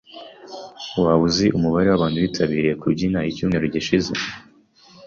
[1.03, 4.11] Waba uzi umubare wabantu bitabiriye kubyina icyumweru gishize?